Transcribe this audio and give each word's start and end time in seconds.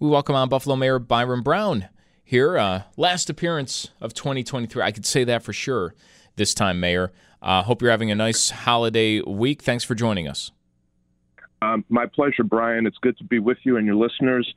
We 0.00 0.08
welcome 0.08 0.36
on 0.36 0.48
Buffalo 0.48 0.76
Mayor 0.76 1.00
Byron 1.00 1.42
Brown 1.42 1.88
here. 2.22 2.56
Uh, 2.56 2.82
last 2.96 3.28
appearance 3.28 3.88
of 4.00 4.14
2023. 4.14 4.80
I 4.80 4.92
could 4.92 5.04
say 5.04 5.24
that 5.24 5.42
for 5.42 5.52
sure 5.52 5.92
this 6.36 6.54
time, 6.54 6.78
Mayor. 6.78 7.10
Uh, 7.42 7.64
hope 7.64 7.82
you're 7.82 7.90
having 7.90 8.12
a 8.12 8.14
nice 8.14 8.50
holiday 8.50 9.20
week. 9.22 9.60
Thanks 9.60 9.82
for 9.82 9.96
joining 9.96 10.28
us. 10.28 10.52
Um, 11.62 11.84
my 11.88 12.06
pleasure, 12.06 12.44
Brian. 12.44 12.86
It's 12.86 12.98
good 12.98 13.18
to 13.18 13.24
be 13.24 13.40
with 13.40 13.58
you 13.64 13.76
and 13.76 13.86
your 13.86 13.96
listeners. 13.96 14.54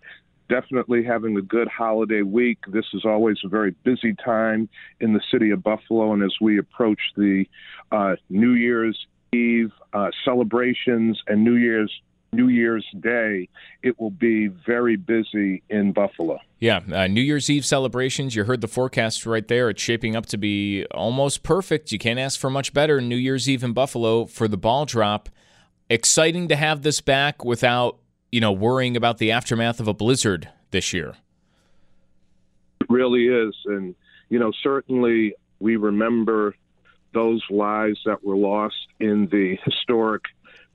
Definitely 0.47 1.03
having 1.03 1.35
a 1.35 1.41
good 1.41 1.67
holiday 1.67 2.21
week. 2.21 2.59
This 2.67 2.85
is 2.93 3.03
always 3.03 3.37
a 3.43 3.47
very 3.47 3.71
busy 3.83 4.13
time 4.23 4.69
in 4.99 5.13
the 5.13 5.21
city 5.31 5.49
of 5.49 5.63
Buffalo, 5.63 6.13
and 6.13 6.21
as 6.21 6.35
we 6.39 6.59
approach 6.59 7.01
the 7.17 7.45
uh, 7.91 8.15
New 8.29 8.51
Year's 8.51 9.07
Eve 9.33 9.71
uh, 9.93 10.11
celebrations 10.23 11.19
and 11.25 11.43
New 11.43 11.55
Year's 11.55 11.91
New 12.33 12.47
Year's 12.47 12.85
Day, 12.97 13.49
it 13.83 13.99
will 13.99 14.11
be 14.11 14.47
very 14.47 14.95
busy 14.95 15.63
in 15.69 15.91
Buffalo. 15.91 16.39
Yeah, 16.59 16.79
uh, 16.93 17.07
New 17.07 17.21
Year's 17.21 17.49
Eve 17.49 17.65
celebrations. 17.65 18.35
You 18.35 18.45
heard 18.45 18.61
the 18.61 18.69
forecast 18.69 19.25
right 19.25 19.45
there. 19.45 19.69
It's 19.69 19.81
shaping 19.81 20.15
up 20.15 20.27
to 20.27 20.37
be 20.37 20.85
almost 20.91 21.43
perfect. 21.43 21.91
You 21.91 21.99
can't 21.99 22.19
ask 22.19 22.39
for 22.39 22.49
much 22.49 22.73
better. 22.73 23.01
New 23.01 23.17
Year's 23.17 23.49
Eve 23.49 23.65
in 23.65 23.73
Buffalo 23.73 24.25
for 24.25 24.47
the 24.47 24.57
ball 24.57 24.85
drop. 24.85 25.27
Exciting 25.89 26.47
to 26.47 26.55
have 26.55 26.83
this 26.83 27.01
back 27.01 27.43
without, 27.43 27.97
you 28.31 28.39
know, 28.39 28.53
worrying 28.53 28.95
about 28.95 29.17
the 29.17 29.31
aftermath 29.31 29.81
of 29.81 29.89
a 29.89 29.93
blizzard 29.93 30.47
this 30.69 30.93
year. 30.93 31.15
It 32.79 32.87
really 32.89 33.27
is. 33.27 33.53
And, 33.65 33.93
you 34.29 34.39
know, 34.39 34.53
certainly 34.63 35.33
we 35.59 35.75
remember 35.75 36.55
those 37.13 37.43
lives 37.49 37.99
that 38.05 38.23
were 38.23 38.37
lost 38.37 38.87
in 39.01 39.27
the 39.27 39.57
historic 39.65 40.23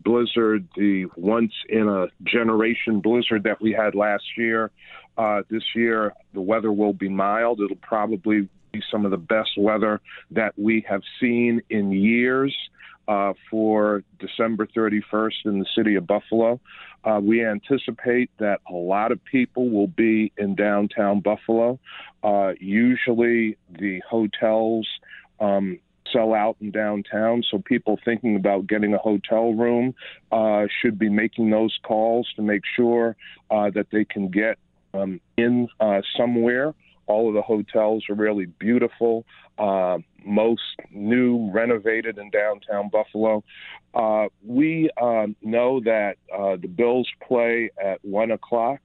blizzard, 0.04 0.66
the 0.76 1.06
once 1.16 1.52
in 1.68 1.88
a 1.88 2.06
generation 2.24 3.00
blizzard 3.00 3.44
that 3.44 3.60
we 3.60 3.72
had 3.72 3.94
last 3.94 4.24
year. 4.36 4.70
Uh, 5.18 5.42
this 5.50 5.64
year, 5.74 6.12
the 6.34 6.40
weather 6.40 6.72
will 6.72 6.92
be 6.92 7.08
mild. 7.08 7.60
It'll 7.60 7.76
probably 7.76 8.48
be 8.72 8.82
some 8.90 9.04
of 9.04 9.10
the 9.10 9.16
best 9.16 9.50
weather 9.56 10.00
that 10.30 10.52
we 10.58 10.84
have 10.88 11.02
seen 11.20 11.62
in 11.70 11.92
years. 11.92 12.54
Uh, 13.08 13.34
for 13.48 14.02
December 14.18 14.66
31st 14.66 15.44
in 15.44 15.60
the 15.60 15.66
city 15.76 15.94
of 15.94 16.04
Buffalo. 16.08 16.58
Uh, 17.04 17.20
we 17.22 17.46
anticipate 17.46 18.28
that 18.40 18.60
a 18.68 18.72
lot 18.72 19.12
of 19.12 19.24
people 19.24 19.70
will 19.70 19.86
be 19.86 20.32
in 20.36 20.56
downtown 20.56 21.20
Buffalo. 21.20 21.78
Uh, 22.24 22.54
usually, 22.58 23.56
the 23.78 24.02
hotels 24.10 24.88
um, 25.38 25.78
sell 26.16 26.34
out 26.34 26.56
in 26.60 26.70
downtown. 26.70 27.42
So 27.50 27.58
people 27.58 27.98
thinking 28.04 28.36
about 28.36 28.66
getting 28.66 28.94
a 28.94 28.98
hotel 28.98 29.52
room 29.52 29.94
uh, 30.32 30.66
should 30.80 30.98
be 30.98 31.08
making 31.08 31.50
those 31.50 31.78
calls 31.82 32.28
to 32.36 32.42
make 32.42 32.62
sure 32.76 33.16
uh, 33.50 33.70
that 33.70 33.88
they 33.92 34.04
can 34.04 34.28
get 34.28 34.58
um, 34.94 35.20
in 35.36 35.68
uh, 35.80 36.00
somewhere. 36.16 36.74
All 37.06 37.28
of 37.28 37.34
the 37.34 37.42
hotels 37.42 38.04
are 38.08 38.14
really 38.14 38.46
beautiful. 38.46 39.24
Uh, 39.58 39.98
most 40.26 40.62
new, 40.90 41.50
renovated 41.52 42.18
in 42.18 42.30
downtown 42.30 42.90
Buffalo. 42.90 43.44
Uh, 43.94 44.26
we 44.44 44.90
uh, 45.00 45.26
know 45.42 45.80
that 45.80 46.16
uh, 46.36 46.56
the 46.56 46.68
Bills 46.68 47.08
play 47.26 47.70
at 47.82 48.04
one 48.04 48.30
o'clock. 48.30 48.80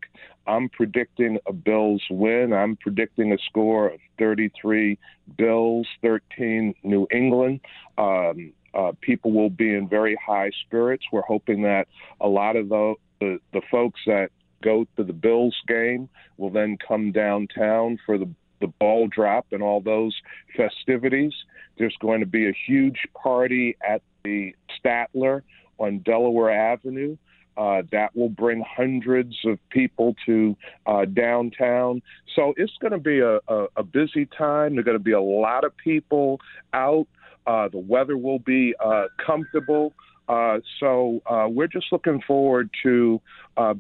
I'm 0.48 0.70
predicting 0.70 1.38
a 1.48 1.54
Bills 1.54 2.04
win. 2.10 2.54
I'm 2.54 2.76
predicting 2.78 3.34
a 3.34 3.38
score 3.50 3.90
of 3.90 4.00
33 4.20 4.98
Bills, 5.38 5.88
13 6.02 6.74
New 6.84 7.08
England. 7.12 7.62
Um, 7.98 8.54
uh, 8.74 8.94
people 9.02 9.32
will 9.32 9.50
be 9.50 9.74
in 9.74 9.88
very 9.90 10.18
high 10.26 10.52
spirits. 10.66 11.04
We're 11.12 11.22
hoping 11.22 11.64
that 11.64 11.88
a 12.22 12.28
lot 12.28 12.56
of 12.56 12.70
the, 12.70 12.96
the, 13.20 13.40
the 13.52 13.62
folks 13.70 14.00
that 14.06 14.30
go 14.64 14.86
to 14.96 15.04
the 15.04 15.14
Bills 15.14 15.56
game 15.68 16.08
will 16.38 16.52
then 16.52 16.78
come 16.88 17.12
downtown 17.12 17.98
for 18.06 18.18
the 18.18 18.30
the 18.62 18.68
ball 18.68 19.08
drop 19.08 19.48
and 19.52 19.62
all 19.62 19.82
those 19.82 20.16
festivities. 20.56 21.34
There's 21.78 21.96
going 22.00 22.22
to 22.22 22.26
be 22.26 22.48
a 22.48 22.54
huge 22.68 23.08
party 23.14 23.78
at 23.88 24.02
the 24.24 24.56
Statler 24.80 25.42
on 25.78 26.00
Delaware 26.00 26.52
Avenue. 26.52 27.18
Uh, 27.58 27.82
that 27.92 28.16
will 28.16 28.30
bring 28.30 28.64
hundreds 28.66 29.36
of 29.46 29.60
people 29.70 30.16
to 30.26 30.56
uh, 30.86 31.04
downtown. 31.04 32.02
So 32.34 32.54
it's 32.56 32.72
going 32.80 32.94
to 32.94 32.98
be 32.98 33.20
a, 33.20 33.40
a, 33.50 33.68
a 33.76 33.84
busy 33.84 34.26
time. 34.26 34.76
There 34.76 34.80
are 34.80 34.84
going 34.84 34.98
to 34.98 35.04
be 35.04 35.12
a 35.12 35.22
lot 35.22 35.66
of 35.66 35.76
people 35.76 36.40
out. 36.74 37.08
Uh, 37.46 37.68
the 37.68 37.78
weather 37.78 38.18
will 38.18 38.40
be 38.40 38.74
uh, 38.84 39.08
comfortable. 39.24 39.94
Uh, 40.30 40.60
so 40.80 41.22
uh, 41.26 41.48
we're 41.50 41.68
just 41.68 41.88
looking 41.92 42.22
forward 42.22 42.70
to 42.84 43.22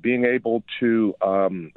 being 0.01 0.25
able 0.25 0.63
to 0.79 1.15
um, 1.21 1.71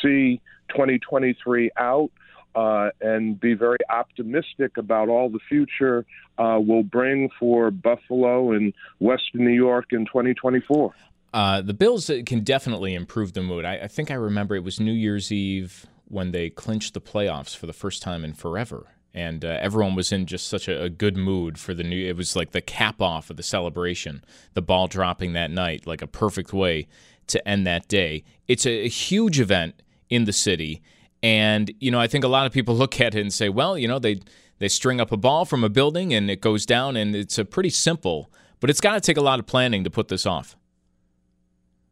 see 0.00 0.40
2023 0.70 1.70
out. 1.76 2.10
Uh, 2.54 2.90
and 3.00 3.40
be 3.40 3.54
very 3.54 3.78
optimistic 3.88 4.76
about 4.76 5.08
all 5.08 5.30
the 5.30 5.38
future 5.48 6.04
uh, 6.36 6.58
will 6.60 6.82
bring 6.82 7.30
for 7.40 7.70
Buffalo 7.70 8.52
and 8.52 8.74
Western 8.98 9.44
New 9.44 9.54
York 9.54 9.86
in 9.92 10.04
2024. 10.04 10.94
Uh, 11.32 11.62
the 11.62 11.72
Bills 11.72 12.10
can 12.26 12.40
definitely 12.40 12.94
improve 12.94 13.32
the 13.32 13.40
mood. 13.40 13.64
I, 13.64 13.78
I, 13.84 13.88
think 13.88 14.10
I 14.10 14.14
remember 14.14 14.54
it 14.54 14.64
was 14.64 14.78
New 14.78 14.92
Year's 14.92 15.32
Eve 15.32 15.86
when 16.08 16.32
they 16.32 16.50
clinched 16.50 16.92
the 16.92 17.00
playoffs 17.00 17.56
for 17.56 17.64
the 17.64 17.72
first 17.72 18.02
time 18.02 18.22
in 18.22 18.34
forever 18.34 18.88
and 19.14 19.44
uh, 19.44 19.58
everyone 19.60 19.94
was 19.94 20.12
in 20.12 20.26
just 20.26 20.48
such 20.48 20.68
a, 20.68 20.84
a, 20.84 20.88
good 20.88 21.16
mood 21.16 21.58
for 21.58 21.74
the 21.74 21.82
new. 21.82 22.08
It 22.08 22.16
was 22.16 22.34
like 22.34 22.52
the 22.52 22.60
cap 22.60 23.02
off 23.02 23.30
of 23.30 23.36
the 23.36 23.42
celebration, 23.42 24.24
the 24.54 24.62
ball 24.62 24.86
dropping 24.88 25.34
that 25.34 25.50
night, 25.50 25.86
like 25.86 26.02
a 26.02 26.06
perfect 26.06 26.52
way 26.52 26.88
to 27.26 27.46
end 27.46 27.66
that 27.66 27.88
day. 27.88 28.24
It's 28.48 28.66
a, 28.66 28.84
a 28.84 28.88
huge 28.88 29.38
event 29.38 29.82
in 30.08 30.24
the 30.24 30.32
city, 30.32 30.82
and 31.22 31.72
you 31.80 31.90
know 31.90 32.00
I 32.00 32.06
think 32.06 32.24
a 32.24 32.28
lot 32.28 32.46
of 32.46 32.52
people 32.52 32.74
look 32.82 33.00
at 33.00 33.14
it 33.14 33.20
and 33.20 33.32
say, 33.32 33.48
well, 33.48 33.76
you 33.78 33.88
know 33.88 33.98
they 33.98 34.20
they 34.58 34.68
string 34.68 35.00
up 35.00 35.12
a 35.12 35.16
ball 35.16 35.44
from 35.44 35.64
a 35.64 35.68
building 35.68 36.14
and 36.14 36.30
it 36.30 36.40
goes 36.40 36.66
down, 36.66 36.96
and 36.96 37.14
it's 37.14 37.38
a 37.38 37.44
pretty 37.44 37.70
simple, 37.70 38.30
but 38.60 38.70
it's 38.70 38.80
got 38.80 38.94
to 38.94 39.00
take 39.00 39.16
a 39.16 39.22
lot 39.22 39.38
of 39.38 39.46
planning 39.46 39.84
to 39.84 39.90
put 39.90 40.08
this 40.08 40.26
off. 40.26 40.56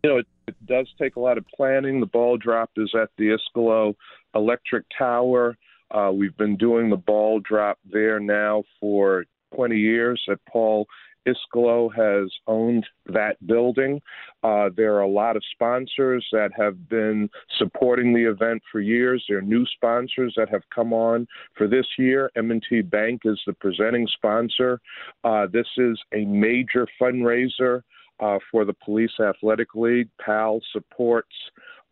You 0.02 0.10
know, 0.10 0.16
it, 0.18 0.26
it 0.48 0.66
does 0.66 0.88
take 1.00 1.16
a 1.16 1.20
lot 1.20 1.36
of 1.36 1.44
planning. 1.54 2.00
The 2.00 2.06
ball 2.06 2.38
drop 2.38 2.70
is 2.76 2.90
at 2.94 3.10
the 3.18 3.36
Iskalo 3.36 3.94
Electric 4.34 4.86
Tower. 4.96 5.56
Uh, 5.90 6.10
we've 6.14 6.36
been 6.36 6.56
doing 6.56 6.88
the 6.88 6.96
ball 6.96 7.40
drop 7.40 7.78
there 7.90 8.20
now 8.20 8.62
for 8.78 9.24
20 9.54 9.76
years. 9.76 10.22
at 10.30 10.38
Paul 10.50 10.86
Iskalo 11.26 11.94
has 11.94 12.30
owned 12.46 12.86
that 13.06 13.36
building. 13.46 14.00
Uh, 14.42 14.70
there 14.76 14.94
are 14.94 15.02
a 15.02 15.08
lot 15.08 15.36
of 15.36 15.42
sponsors 15.52 16.26
that 16.32 16.50
have 16.56 16.88
been 16.88 17.28
supporting 17.58 18.12
the 18.12 18.24
event 18.24 18.62
for 18.70 18.80
years. 18.80 19.24
There 19.28 19.38
are 19.38 19.42
new 19.42 19.66
sponsors 19.66 20.34
that 20.36 20.48
have 20.48 20.62
come 20.74 20.92
on 20.92 21.26
for 21.56 21.66
this 21.66 21.86
year. 21.98 22.30
M&T 22.36 22.82
Bank 22.82 23.22
is 23.24 23.40
the 23.46 23.52
presenting 23.54 24.06
sponsor. 24.06 24.80
Uh, 25.24 25.46
this 25.52 25.66
is 25.76 25.98
a 26.14 26.24
major 26.24 26.86
fundraiser 27.00 27.82
uh, 28.20 28.38
for 28.50 28.64
the 28.64 28.74
Police 28.84 29.12
Athletic 29.20 29.74
League. 29.74 30.08
PAL 30.24 30.60
supports 30.72 31.34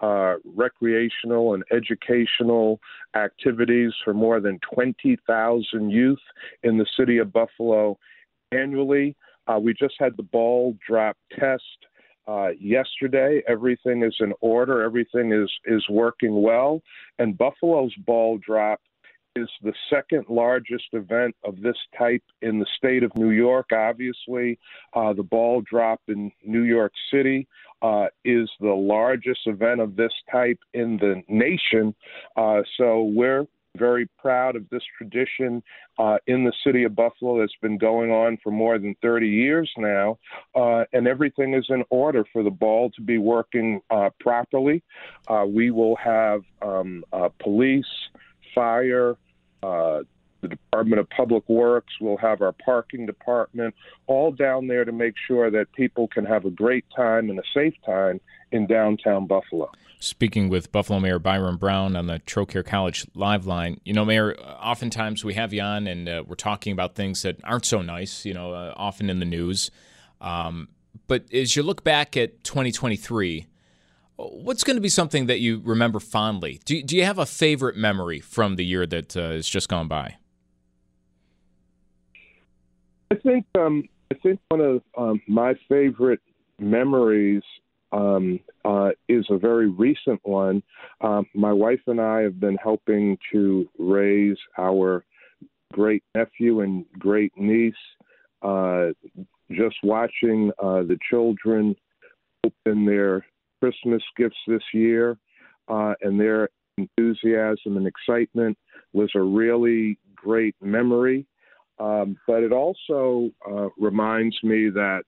uh, 0.01 0.35
recreational 0.45 1.55
and 1.55 1.65
educational 1.73 2.81
activities 3.17 3.93
for 4.05 4.15
more 4.15 4.41
than 4.41 4.61
20,000 4.73 5.91
youth 5.91 6.19
in 6.63 6.79
the 6.79 6.87
city 6.97 7.19
of 7.19 7.33
Buffalo 7.33 7.99
annually. 8.53 9.17
Uh, 9.47 9.59
we 9.59 9.75
just 9.75 9.95
had 9.99 10.17
the 10.17 10.23
ball 10.23 10.77
drop 10.87 11.17
test 11.39 11.63
uh, 12.27 12.49
yesterday. 12.61 13.43
Everything 13.49 14.03
is 14.03 14.15
in 14.21 14.33
order. 14.41 14.83
Everything 14.83 15.33
is 15.33 15.51
is 15.65 15.85
working 15.89 16.43
well. 16.43 16.83
And 17.19 17.37
Buffalo's 17.37 17.95
ball 18.07 18.39
drop 18.39 18.81
is 19.37 19.49
the 19.63 19.73
second 19.89 20.25
largest 20.29 20.87
event 20.93 21.35
of 21.45 21.61
this 21.61 21.77
type 21.97 22.23
in 22.43 22.59
the 22.59 22.67
state 22.77 23.03
of 23.03 23.13
New 23.17 23.31
York. 23.31 23.69
Obviously, 23.73 24.59
uh, 24.95 25.13
the 25.13 25.23
ball 25.23 25.63
drop 25.71 26.01
in 26.09 26.31
New 26.45 26.65
York 26.65 26.93
City 27.13 27.47
uh, 27.81 28.07
is 28.25 28.51
the 28.61 28.75
largest 28.75 29.41
event 29.47 29.81
of 29.81 29.97
this 29.97 30.13
type 30.31 30.59
in 30.75 30.97
the 30.99 31.23
nation. 31.29 31.95
Uh, 32.37 32.63
so 32.77 33.05
we're 33.05 33.47
very 33.77 34.09
proud 34.19 34.57
of 34.57 34.69
this 34.71 34.83
tradition 34.97 35.63
uh, 35.99 36.19
in 36.27 36.45
the 36.45 36.53
city 36.65 36.85
of 36.85 36.95
Buffalo 36.95 37.41
that's 37.41 37.55
been 37.61 37.79
going 37.79 38.11
on 38.11 38.39
for 38.43 38.51
more 38.51 38.79
than 38.79 38.95
30 39.03 39.29
years 39.29 39.71
now. 39.77 40.19
Uh, 40.55 40.85
and 40.93 41.07
everything 41.07 41.55
is 41.55 41.67
in 41.69 41.85
order 41.91 42.25
for 42.33 42.43
the 42.43 42.51
ball 42.51 42.91
to 42.91 43.03
be 43.03 43.19
working 43.19 43.81
uh, 43.91 44.11
properly. 44.21 44.83
Uh, 45.29 45.45
we 45.47 45.71
will 45.71 45.97
have 45.97 46.43
um, 46.63 47.05
uh, 47.13 47.29
police, 47.41 47.87
fire, 48.55 49.17
uh, 49.63 50.01
the 50.41 50.49
Department 50.49 51.01
of 51.01 51.09
Public 51.11 51.49
Works 51.49 51.95
We'll 52.01 52.17
have 52.19 52.43
our 52.43 52.53
parking 52.53 53.07
department 53.07 53.75
all 54.07 54.31
down 54.31 54.67
there 54.67 54.85
to 54.85 54.93
make 54.93 55.15
sure 55.27 55.51
that 55.51 55.73
people 55.73 56.09
can 56.09 56.25
have 56.25 56.45
a 56.45 56.51
great 56.51 56.85
time 56.95 57.31
and 57.31 57.39
a 57.39 57.43
safe 57.55 57.75
time 57.85 58.21
in 58.53 58.67
downtown 58.67 59.27
Buffalo. 59.27 59.71
Speaking 60.01 60.49
with 60.49 60.71
Buffalo 60.71 61.01
Mayor 61.01 61.19
Byron 61.19 61.57
Brown 61.57 61.97
on 61.97 62.07
the 62.07 62.21
Trocaire 62.21 62.65
College 62.65 63.07
Live 63.15 63.47
line, 63.47 63.81
you 63.85 63.93
know, 63.93 64.05
Mayor, 64.05 64.39
oftentimes 64.39 65.25
we 65.25 65.35
have 65.35 65.53
you 65.53 65.61
on 65.61 65.87
and 65.89 66.09
uh, 66.09 66.23
we're 66.27 66.37
talking 66.37 66.73
about 66.73 66.95
things 66.95 67.23
that 67.23 67.37
aren't 67.43 67.67
so 67.67 67.83
nice, 67.83 68.25
you 68.25 68.33
know, 68.33 68.53
uh, 68.53 68.75
often 68.77 69.11
in 69.11 69.19
the 69.19 69.27
news. 69.27 69.71
Um, 70.21 70.69
but 71.09 71.25
as 71.33 71.57
you 71.57 71.63
look 71.63 71.83
back 71.83 72.17
at 72.17 72.45
2023, 72.45 73.49
What's 74.21 74.65
going 74.65 74.77
to 74.77 74.81
be 74.81 74.89
something 74.89 75.27
that 75.27 75.39
you 75.39 75.63
remember 75.65 76.01
fondly? 76.01 76.61
Do, 76.65 76.83
do 76.83 76.97
you 76.97 77.05
have 77.05 77.19
a 77.19 77.27
favorite 77.27 77.77
memory 77.77 78.19
from 78.19 78.57
the 78.57 78.65
year 78.65 78.85
that 78.85 79.17
uh, 79.17 79.31
has 79.31 79.49
just 79.49 79.69
gone 79.69 79.87
by? 79.87 80.17
I 83.11 83.15
think 83.17 83.47
um, 83.57 83.85
I 84.13 84.17
think 84.23 84.41
one 84.49 84.61
of 84.61 84.83
um, 84.97 85.21
my 85.27 85.55
favorite 85.69 86.21
memories 86.59 87.43
um, 87.93 88.41
uh, 88.65 88.91
is 89.09 89.27
a 89.31 89.39
very 89.39 89.69
recent 89.69 90.21
one. 90.25 90.63
Um, 91.01 91.27
my 91.35 91.53
wife 91.53 91.81
and 91.87 92.01
I 92.01 92.21
have 92.23 92.39
been 92.39 92.57
helping 92.63 93.17
to 93.33 93.69
raise 93.79 94.37
our 94.59 95.05
great 95.73 96.03
nephew 96.15 96.61
and 96.61 96.85
great 96.99 97.33
niece. 97.37 97.75
Uh, 98.43 98.89
just 99.51 99.77
watching 99.83 100.51
uh, 100.63 100.83
the 100.83 100.99
children 101.09 101.75
open 102.45 102.85
their 102.85 103.25
Christmas 103.61 104.03
gifts 104.17 104.37
this 104.47 104.63
year, 104.75 105.17
uh, 105.69 105.95
and 106.03 106.21
their 106.21 106.51
enthusiasm 106.77 107.77
and 107.77 107.87
excitement 107.87 108.57
was 108.93 109.11
a 109.15 109.21
really 109.21 109.99
great 110.15 110.55
memory. 110.61 111.27
Um, 111.81 112.17
but 112.27 112.43
it 112.43 112.53
also 112.53 113.31
uh, 113.49 113.69
reminds 113.79 114.37
me 114.43 114.69
that 114.71 115.03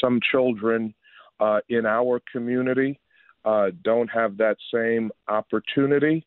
some 0.00 0.20
children 0.30 0.94
uh, 1.40 1.60
in 1.68 1.86
our 1.86 2.20
community 2.30 3.00
uh, 3.44 3.70
don't 3.82 4.08
have 4.08 4.36
that 4.38 4.56
same 4.72 5.10
opportunity, 5.28 6.26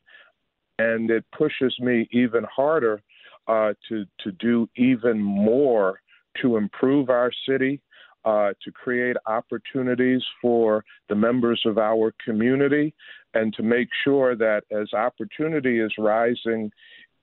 and 0.77 1.09
it 1.09 1.25
pushes 1.35 1.75
me 1.79 2.07
even 2.11 2.45
harder 2.53 3.01
uh, 3.47 3.73
to 3.87 4.05
to 4.19 4.31
do 4.33 4.69
even 4.75 5.21
more 5.21 5.99
to 6.41 6.57
improve 6.57 7.09
our 7.09 7.31
city 7.47 7.81
uh, 8.25 8.51
to 8.61 8.71
create 8.71 9.15
opportunities 9.25 10.21
for 10.41 10.83
the 11.07 11.15
members 11.15 11.61
of 11.65 11.77
our 11.77 12.13
community 12.23 12.93
and 13.33 13.53
to 13.53 13.63
make 13.63 13.87
sure 14.03 14.35
that 14.35 14.63
as 14.71 14.93
opportunity 14.93 15.79
is 15.79 15.93
rising 15.97 16.69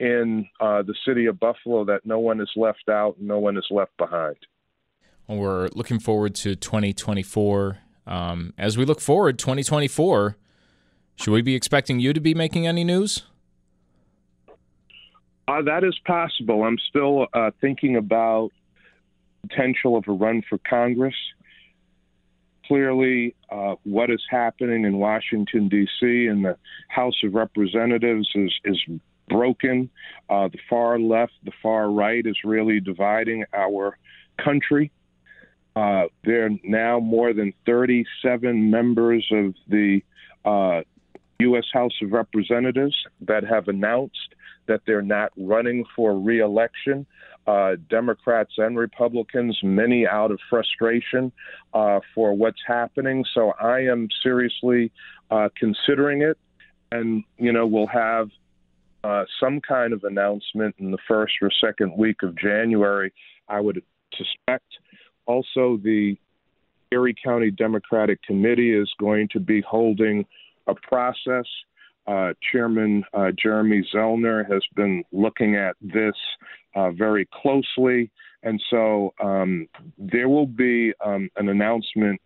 in 0.00 0.48
uh, 0.60 0.82
the 0.82 0.94
city 1.06 1.26
of 1.26 1.38
Buffalo, 1.38 1.84
that 1.84 2.04
no 2.04 2.18
one 2.18 2.40
is 2.40 2.50
left 2.56 2.88
out, 2.88 3.16
no 3.20 3.38
one 3.38 3.56
is 3.56 3.66
left 3.70 3.96
behind. 3.96 4.36
Well, 5.26 5.38
we're 5.38 5.68
looking 5.74 5.98
forward 5.98 6.34
to 6.36 6.54
2024. 6.54 7.78
Um, 8.06 8.52
as 8.58 8.76
we 8.76 8.84
look 8.84 9.00
forward, 9.00 9.38
2024, 9.38 10.36
should 11.16 11.32
we 11.32 11.42
be 11.42 11.54
expecting 11.54 12.00
you 12.00 12.12
to 12.12 12.20
be 12.20 12.34
making 12.34 12.66
any 12.66 12.84
news? 12.84 13.22
Uh, 15.46 15.62
that 15.62 15.84
is 15.84 15.98
possible. 16.06 16.62
I'm 16.64 16.78
still 16.88 17.26
uh, 17.32 17.50
thinking 17.60 17.96
about 17.96 18.50
potential 19.48 19.96
of 19.96 20.04
a 20.08 20.12
run 20.12 20.42
for 20.48 20.58
Congress. 20.58 21.14
Clearly, 22.66 23.34
uh, 23.50 23.74
what 23.84 24.10
is 24.10 24.22
happening 24.30 24.84
in 24.84 24.96
Washington, 24.96 25.68
D.C., 25.68 26.26
and 26.26 26.44
the 26.44 26.56
House 26.88 27.22
of 27.22 27.34
Representatives 27.34 28.28
is, 28.34 28.52
is 28.64 28.82
broken. 29.28 29.90
Uh, 30.28 30.48
the 30.48 30.58
far 30.68 30.98
left, 30.98 31.32
the 31.44 31.52
far 31.62 31.90
right 31.90 32.26
is 32.26 32.36
really 32.44 32.80
dividing 32.80 33.44
our 33.52 33.96
country. 34.42 34.90
Uh, 35.76 36.04
there 36.24 36.46
are 36.46 36.50
now 36.62 37.00
more 37.00 37.32
than 37.32 37.52
37 37.66 38.70
members 38.70 39.26
of 39.32 39.54
the 39.68 40.00
U.S. 41.40 41.64
Uh, 41.74 41.78
House 41.78 41.92
of 42.02 42.12
Representatives 42.12 42.96
that 43.22 43.44
have 43.44 43.68
announced 43.68 44.34
that 44.66 44.82
they're 44.86 45.02
not 45.02 45.32
running 45.36 45.84
for 45.96 46.18
reelection 46.18 47.06
uh, 47.46 47.76
Democrats 47.90 48.52
and 48.56 48.76
Republicans, 48.76 49.58
many 49.62 50.06
out 50.06 50.30
of 50.30 50.38
frustration 50.48 51.32
uh, 51.72 52.00
for 52.14 52.34
what's 52.34 52.60
happening. 52.66 53.24
So 53.34 53.52
I 53.60 53.80
am 53.80 54.08
seriously 54.22 54.92
uh, 55.30 55.48
considering 55.56 56.22
it, 56.22 56.38
and 56.92 57.24
you 57.38 57.52
know 57.52 57.66
we'll 57.66 57.86
have 57.88 58.30
uh, 59.04 59.24
some 59.38 59.60
kind 59.60 59.92
of 59.92 60.02
announcement 60.04 60.74
in 60.78 60.90
the 60.90 60.98
first 61.06 61.34
or 61.40 61.50
second 61.60 61.96
week 61.96 62.22
of 62.22 62.36
January. 62.36 63.12
I 63.48 63.60
would 63.60 63.82
suspect. 64.16 64.66
Also, 65.26 65.78
the 65.82 66.16
Erie 66.90 67.14
County 67.22 67.50
Democratic 67.50 68.22
Committee 68.22 68.72
is 68.72 68.90
going 68.98 69.28
to 69.32 69.40
be 69.40 69.60
holding 69.60 70.24
a 70.66 70.74
process 70.74 71.44
uh, 72.06 72.32
Chairman 72.52 73.02
uh, 73.14 73.30
Jeremy 73.40 73.86
Zellner 73.94 74.50
has 74.50 74.62
been 74.76 75.04
looking 75.12 75.56
at 75.56 75.76
this 75.80 76.14
uh, 76.74 76.90
very 76.90 77.26
closely, 77.32 78.10
and 78.42 78.62
so 78.70 79.14
um, 79.22 79.66
there 79.98 80.28
will 80.28 80.46
be 80.46 80.92
um, 81.04 81.30
an 81.36 81.48
announcement 81.48 82.20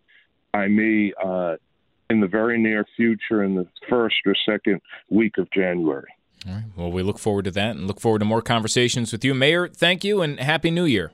by 0.53 0.67
me 0.67 1.13
uh, 1.25 1.57
in 2.11 2.21
the 2.21 2.27
very 2.27 2.61
near 2.61 2.85
future, 2.97 3.45
in 3.45 3.55
the 3.55 3.67
first 3.89 4.17
or 4.27 4.35
second 4.45 4.81
week 5.11 5.39
of 5.39 5.49
January. 5.53 6.09
All 6.49 6.55
right. 6.55 6.65
Well, 6.77 6.91
we 6.91 7.03
look 7.03 7.19
forward 7.19 7.45
to 7.45 7.51
that 7.53 7.77
and 7.77 7.87
look 7.87 8.01
forward 8.01 8.21
to 8.21 8.25
more 8.25 8.43
conversations 8.43 9.13
with 9.13 9.25
you. 9.25 9.35
Mayor, 9.35 9.69
thank 9.69 10.05
you 10.05 10.23
and 10.23 10.41
Happy 10.41 10.71
New 10.71 10.85
Year. 10.85 11.13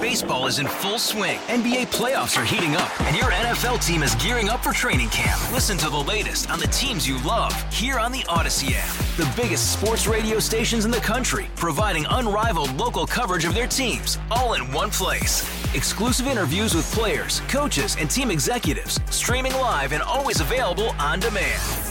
Baseball 0.00 0.46
is 0.46 0.58
in 0.58 0.66
full 0.66 0.98
swing. 0.98 1.38
NBA 1.48 1.88
playoffs 1.88 2.40
are 2.40 2.44
heating 2.44 2.76
up, 2.76 3.00
and 3.02 3.16
your 3.16 3.26
NFL 3.26 3.84
team 3.84 4.02
is 4.02 4.14
gearing 4.14 4.48
up 4.48 4.62
for 4.62 4.72
training 4.72 5.08
camp. 5.10 5.40
Listen 5.52 5.76
to 5.78 5.90
the 5.90 5.98
latest 5.98 6.50
on 6.50 6.58
the 6.60 6.68
teams 6.68 7.06
you 7.06 7.22
love 7.24 7.52
here 7.72 7.98
on 7.98 8.12
the 8.12 8.20
Audacy 8.20 8.72
app. 8.76 8.94
The 9.16 9.30
biggest 9.40 9.72
sports 9.72 10.06
radio 10.06 10.38
stations 10.38 10.84
in 10.84 10.92
the 10.92 10.98
country, 10.98 11.46
providing 11.56 12.06
unrivaled 12.10 12.72
local 12.74 13.06
coverage 13.06 13.44
of 13.44 13.54
their 13.54 13.66
teams, 13.66 14.18
all 14.30 14.54
in 14.54 14.72
one 14.72 14.90
place. 14.90 15.42
Exclusive 15.74 16.28
interviews 16.28 16.74
with 16.74 16.90
players, 16.92 17.40
coaches, 17.48 17.96
and 17.98 18.08
team 18.08 18.30
executives, 18.30 19.00
streaming 19.10 19.52
live 19.54 19.92
and 19.92 20.02
always 20.02 20.40
available 20.40 20.90
on 20.98 21.20
demand. 21.20 21.87